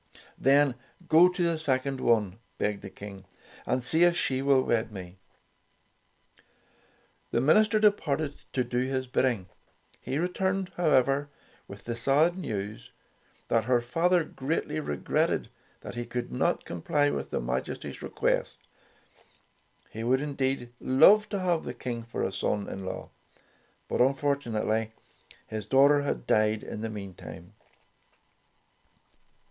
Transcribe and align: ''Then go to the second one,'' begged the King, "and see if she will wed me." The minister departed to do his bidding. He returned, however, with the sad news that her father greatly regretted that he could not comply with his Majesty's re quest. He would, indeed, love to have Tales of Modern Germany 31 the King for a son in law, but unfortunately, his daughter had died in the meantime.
''Then 0.41 0.73
go 1.07 1.29
to 1.29 1.43
the 1.43 1.59
second 1.59 2.01
one,'' 2.01 2.39
begged 2.57 2.81
the 2.81 2.89
King, 2.89 3.23
"and 3.67 3.83
see 3.83 4.01
if 4.03 4.17
she 4.17 4.41
will 4.41 4.63
wed 4.63 4.91
me." 4.91 5.19
The 7.29 7.39
minister 7.39 7.77
departed 7.79 8.33
to 8.53 8.63
do 8.63 8.79
his 8.79 9.05
bidding. 9.05 9.45
He 9.99 10.17
returned, 10.17 10.71
however, 10.75 11.29
with 11.67 11.83
the 11.83 11.95
sad 11.95 12.35
news 12.35 12.89
that 13.47 13.65
her 13.65 13.79
father 13.79 14.23
greatly 14.23 14.79
regretted 14.79 15.49
that 15.81 15.93
he 15.93 16.03
could 16.07 16.31
not 16.31 16.65
comply 16.65 17.11
with 17.11 17.29
his 17.29 17.39
Majesty's 17.43 18.01
re 18.01 18.09
quest. 18.09 18.59
He 19.91 20.03
would, 20.03 20.19
indeed, 20.19 20.71
love 20.79 21.29
to 21.29 21.37
have 21.37 21.57
Tales 21.61 21.61
of 21.61 21.63
Modern 21.63 21.71
Germany 21.73 21.75
31 21.75 21.77
the 21.77 21.83
King 21.83 22.11
for 22.11 22.23
a 22.23 22.31
son 22.31 22.67
in 22.73 22.85
law, 22.87 23.09
but 23.87 24.01
unfortunately, 24.01 24.93
his 25.45 25.67
daughter 25.67 26.01
had 26.01 26.25
died 26.25 26.63
in 26.63 26.81
the 26.81 26.89
meantime. 26.89 27.53